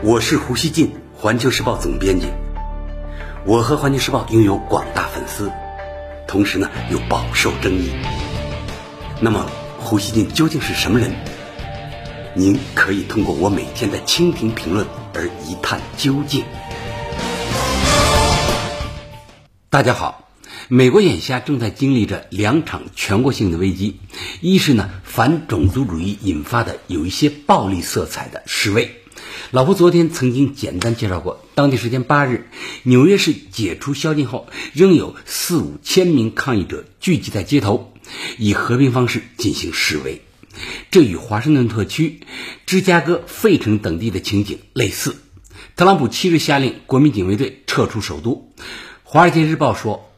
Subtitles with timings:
[0.00, 2.28] 我是胡锡进，环球时报总编辑。
[3.44, 5.50] 我和环球时报拥有广大粉丝，
[6.28, 7.90] 同时呢又饱受争议。
[9.20, 9.50] 那么，
[9.80, 11.10] 胡锡进究竟是什么人？
[12.32, 16.44] 您可以通过我每天的蜻蜓评论而一探究竟。
[19.68, 20.28] 大家好，
[20.68, 23.98] 美国眼下正在经历着两场全国性的危机，
[24.40, 28.94] 一是呢反种族主义引发的有一些暴力色彩的示威。
[29.50, 32.50] 老胡昨天曾经简单介绍过，当地时间八日，
[32.82, 37.94] 纽约市解除宵禁后，仍有四五千名抗议者聚集在街头，
[38.36, 40.20] 以和平方式进行示威。
[40.90, 42.20] 这与华盛顿特区、
[42.66, 45.16] 芝加哥、费城等地的情景类似。
[45.76, 48.52] 特朗普七日下令国民警卫队撤出首都。
[49.02, 50.12] 《华尔街日报》说，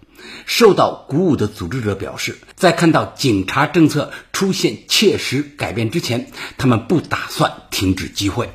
[0.45, 8.51] 受到鼓舞的组织者表示，在看到警察政策出现切实改变之前，他们不打算停止集会。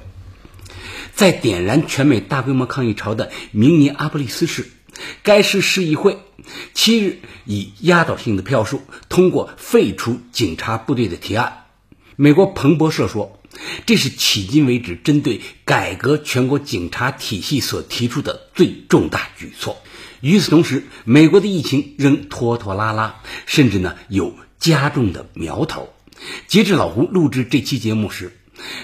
[1.16, 4.68] 在点燃全美大规模抗议潮的明尼阿波利斯市，
[5.24, 6.18] 该市市议会
[6.74, 11.64] 七日以压倒性的票数通过废除警察部队的提案。
[12.18, 13.40] 美国彭博社说，
[13.86, 19.78] 这是迄今为止针对改革全国警察体系所提出的最重大举措。
[20.20, 25.94] 与此同时，美国的疫情仍拖拖拉拉，甚至呢有加重的苗头。
[26.48, 28.32] 截至老胡录制这期节目时，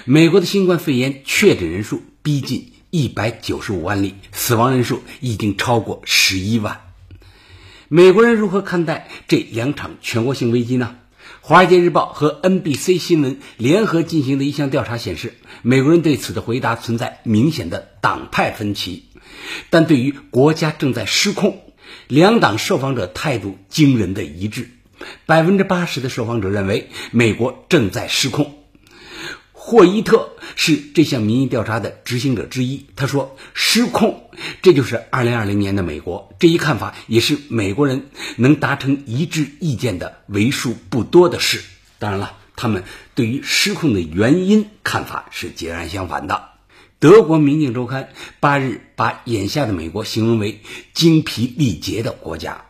[0.06, 6.80] 美国的新冠肺炎确诊人数逼近一百九十五万例，死亡人数已经超过十一万。
[7.88, 10.96] 美国人如何看待这两场全国性危机呢？
[11.40, 19.04] 《华尔街日报》和 NBC 新闻联合进行的一项调查显示，美国人对此的回答存在明显的党派分歧，
[19.68, 21.60] 但对于国家正在失控，
[22.06, 24.70] 两党受访者态度惊人的一致。
[25.26, 28.61] 百分之八十的受访者认为美国正在失控。
[29.64, 34.28] 霍伊特是这项民意调查的执行者之一，他说：“失控，
[34.60, 41.62] 这就是二零二零年的美国。”这一看法也是美国人能达成一致意见的为数不多的事。
[42.00, 42.82] 当然了，他们
[43.14, 46.48] 对于失控的原因看法是截然相反的。
[46.98, 48.02] 德国《民镜周刊》
[48.40, 50.60] 八日把眼下的美国形容为
[50.92, 52.64] 精疲力竭的国家。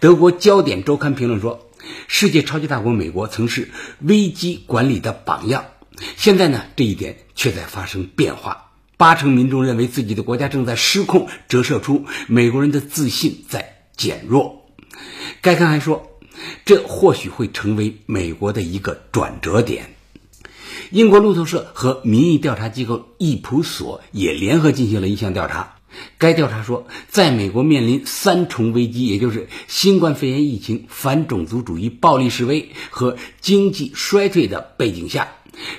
[0.00, 1.68] 德国《焦点周刊》评论说
[2.08, 3.68] ：“世界超级大国美国曾是
[4.00, 5.66] 危机管理的榜样。”
[6.16, 8.72] 现在呢，这一点却在发生变化。
[8.96, 14.66] 八成民众认为自己的国家正在失控，折射出美国人的自信在减弱。
[15.40, 16.18] 该刊还说，
[16.64, 19.94] 这或许会成为美国的一个转折点。
[20.90, 25.76] 英国路透社和民意调查机构易普索也联合进行了一项调查。
[26.18, 35.28] 该调查说，在美国面临三重危机，也就是新冠肺炎疫情、反种族主义暴力示威和经济衰退的背景下。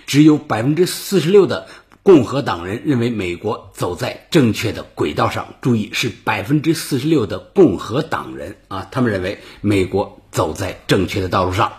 [0.06, 1.68] 只有百分之四十六的
[2.03, 5.56] 共和党人认为美国走在正确的轨道上。
[5.62, 11.74] 注意，是百分之四十六的共和党人啊，他们认为美国走在正确的道路上。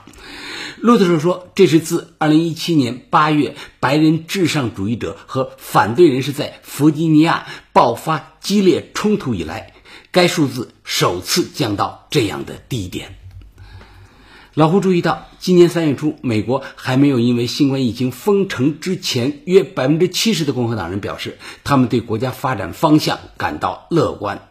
[0.79, 9.73] 路透社说，这是自二零一七年八月白人至上主义者和反对人士在弗吉尼亚爆发激烈冲突以来，
[10.11, 13.17] 该数字首次降到这样的低点。
[14.57, 24.49] 老胡注意到，今年三月初，美国还没有因为新冠疫情封城之前，约百分之七十的共和党人表示他们对国家发展方向感到乐观，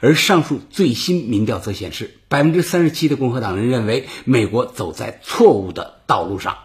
[0.00, 6.56] 而上述最新民调则显示，百分之三十七的共和党人认为美国走在错误的道路上。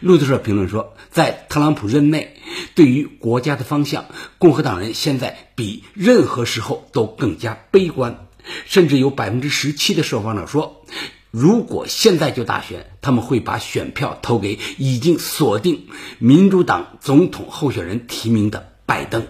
[0.00, 2.38] 路透社评论说，在特朗普任内，
[2.74, 4.06] 对于国家的方向，
[4.38, 8.28] 共和党人现在比任何时候都更加悲观，
[8.64, 10.86] 甚至有百分之十七的受访者说。
[11.32, 15.86] 如果现在就大选，他们会把选票投给已经锁定
[16.18, 19.26] 民主党总统候选人提名的拜登。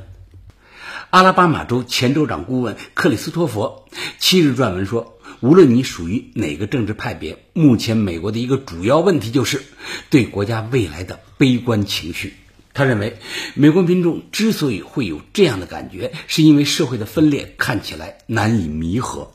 [1.10, 3.84] 阿拉巴马州前州长顾问克里斯托弗
[4.18, 9.62] 七日撰文说：“无论你属于哪个政治派别，目前美国的一个主要问题就是
[10.10, 12.34] 对国家未来的悲观情绪。”
[12.74, 13.18] 他认为，
[13.54, 19.30] 美国民众之所以会有这样的感觉，是因为社会的分裂看起来难以弥合。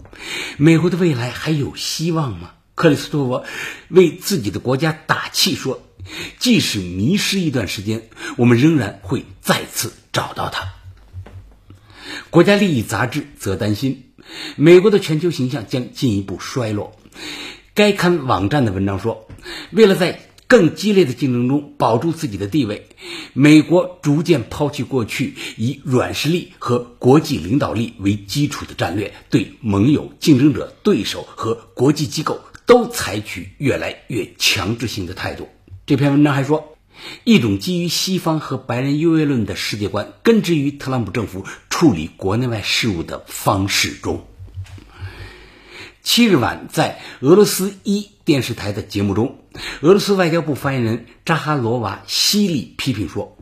[0.58, 2.54] 美国的未来还有希望吗？
[2.78, 3.44] 克里斯托弗
[3.90, 5.82] 为自己的国家打气说
[6.38, 10.76] ：“即使迷失一段时间，我们仍然会再次找到他。”
[12.30, 14.04] 国家利益杂志则担心，
[14.56, 16.96] 美国的全球形象将进一步衰落。
[17.74, 19.28] 该刊网站的文章说
[19.74, 22.90] ：“为了在更激烈的竞争中保住自己的地位，
[23.34, 35.50] 美国逐渐抛弃过去以软实力和国际领导力为基础的战略，对盟友、竞争者、对手和国际机构。”都采取越来越强制性的态度。
[35.88, 36.78] 这篇文章还说，
[37.24, 44.28] 一种基于西方和白人优越论的世界观，根植于特朗普政府处理国内外事务的方式中。
[46.04, 49.40] 七日晚，在俄罗斯一电视台的节目中，
[49.82, 53.38] 俄罗斯外交部发言人扎哈罗娃犀利批评说：“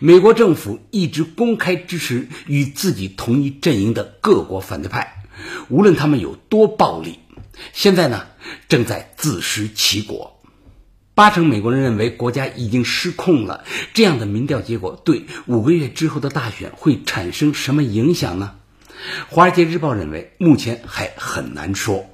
[0.00, 5.22] 美国政府一直公开支持与自己同一阵营的各国反对派，
[5.68, 7.18] 无论他们有多暴力，
[7.72, 8.26] 现在呢，
[8.68, 10.40] 正在自食其果。”
[11.14, 13.64] 八成美国人认为国家已经失控了。
[13.94, 18.56] 这样的民调结果对五个月之后的大选会产生什么影响呢？
[19.34, 22.10] 《华尔街日报》认为，目前还很难说。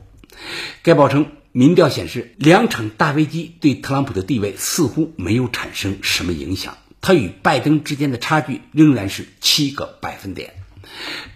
[0.83, 6.79] 该报称，民调显示，两场大危机对特朗普的地位似乎没有产生什么影响。
[7.01, 10.55] 他与拜登之间的差距仍然是七个百分点，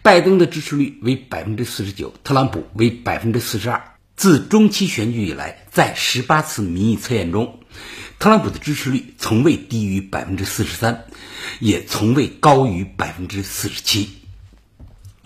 [0.03, 3.96] 拜登的支持率为百分之四十九，特朗普为百分之四十二。
[4.17, 7.61] 自中期选举以来，在十八次民意测验中，
[8.19, 11.05] 特朗普的支持率从未低于百分之四十三，
[11.61, 14.09] 也从未高于百分之四十七。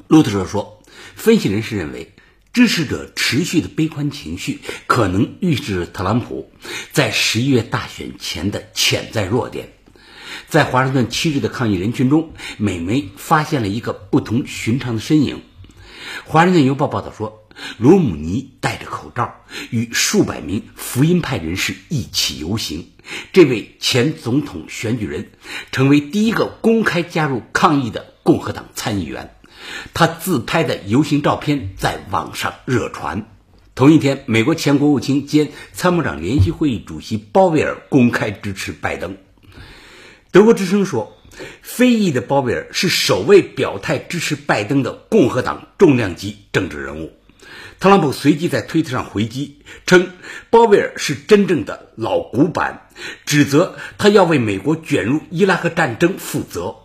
[0.08, 0.82] 路透社说，
[1.14, 2.12] 分析人士认为，
[2.52, 6.50] 支持者持续的悲观情绪可能预示着特朗普
[6.90, 9.72] 在十一月大选前的潜在弱点。
[10.48, 15.42] 在华盛顿七日的抗议人群中，美媒发现了一个不同寻常的身影。
[16.24, 17.39] 华盛顿邮报报道说，
[17.78, 19.34] 罗姆尼戴着口罩
[19.70, 22.90] 与数百名福音派人士一起游行。
[23.32, 25.30] 这位前总统选举人
[25.72, 29.34] 成为第一个公开加入抗议的共和党参议员。
[29.92, 33.26] 他自拍的游行照片在网上热传。
[33.74, 39.16] 同一天，美国前国务卿兼参谋长联席会议主席鲍威尔公开支持拜登。
[40.32, 41.16] 德国之声说，
[41.62, 47.12] 非裔的鲍威尔是首位表态支持拜登的共和党重量级政治人物。
[47.80, 49.56] 特朗普随即在推特上回击，
[49.86, 50.12] 称
[50.50, 52.88] 鲍威尔是真正的老古板，
[53.24, 56.76] 指责他要为美国卷入伊拉克战争负责。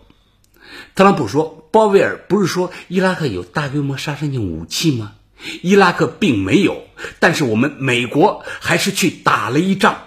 [0.96, 5.16] 特朗普说：“鲍威尔不是说伊拉克有大规模杀伤性武器吗？
[5.62, 6.86] 伊拉克并没有，
[7.20, 9.98] 但是我们美国还是去打了一仗。”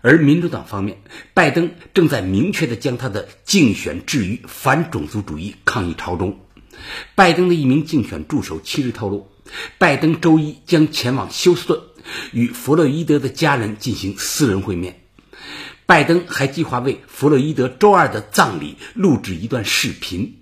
[0.00, 1.02] 而民主党方面，
[1.34, 6.40] 拜登正在明确地将他的竞选置于反种族主义抗议潮中。
[7.14, 9.28] 拜登的一名竞选助手七日透露，
[9.78, 11.80] 拜登周一将前往休斯顿，
[12.32, 15.00] 与弗洛伊德的家人进行私人会面。
[15.86, 20.38] 拜登还计划为弗洛伊德周二的葬礼录制一段视频。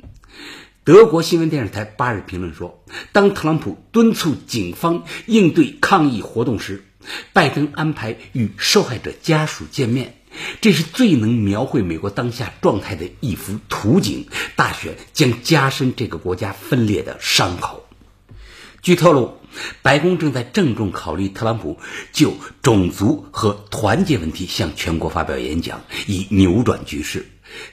[0.84, 6.84] 德国新闻电视台八日评论说，当特朗普敦促警方应对抗议活动时，
[7.32, 10.18] 拜登安排与受害者家属见面，
[10.60, 14.26] 这是最能描绘美国当下状态的一幅图景。
[14.56, 17.86] 大选将加深这个国家分裂的伤口。
[18.82, 19.38] 据透露。
[19.82, 21.78] 白宫正在郑重考虑特朗普
[22.12, 27.26] 就种族和团结问题向全国发表演讲，以扭转局势。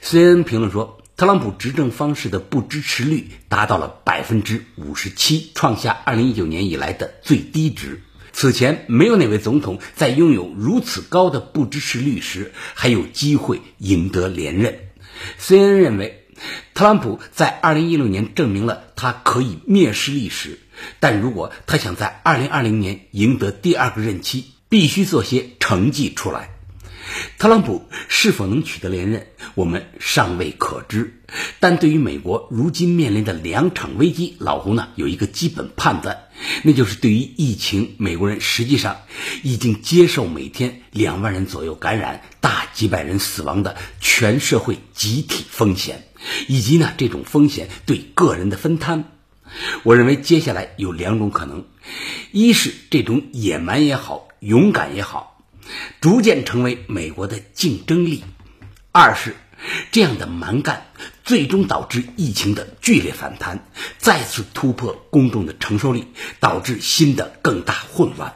[0.03, 8.03] CNN 评论说，特朗普执政方式的不支持率达到了百分之五十七，创下二零一九年以来的最低值。
[8.33, 14.89] 此前没有哪位总统在拥有如此高的不支持率时还有机会赢得连任。
[15.39, 16.25] CNN 认为，
[16.73, 20.59] 特朗普在2016年证明了他可以蔑视历史。
[20.99, 26.49] 但如果他想在2020年赢得第二个任期，必须做些成绩出来。
[27.37, 31.21] 特朗普是否能取得连任，我们尚未可知。
[31.59, 36.17] 但对于美国如今面临的两场危机，老胡呢有一个基本判断，
[36.63, 38.97] 那就是对于疫情，美国人实际上
[39.43, 46.03] 已经接受每天两万人左右感染、大几百人死亡的全社会集体风险，
[46.47, 49.05] 以及呢这种风险对个人的分摊。
[49.83, 51.65] 我认为接下来有两种可能：
[52.31, 55.30] 一是这种野蛮也好，勇敢也好，
[55.99, 58.23] 逐渐成为美国的竞争力；
[58.91, 59.35] 二是
[59.91, 60.87] 这样的蛮干
[61.23, 66.07] 最终导致疫情的剧烈反弹，再次突破公众的承受力，
[66.39, 68.35] 导致新的更大混乱。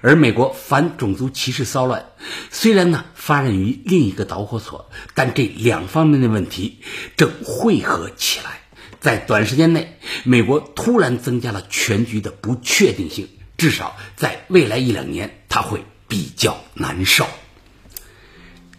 [0.00, 2.06] 而美国反种族歧视骚乱
[2.50, 6.78] 虽然呢发轫于另一个导火索，但这两方面的问题
[7.16, 8.60] 正汇合起来。
[9.00, 17.26] 在短时间内，美国突然增加了全局的不确定性，至少在未来一两年，它会比较难受。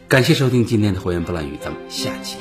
[0.08, 2.38] 感谢收听今天的火焰不乱语，咱们下期。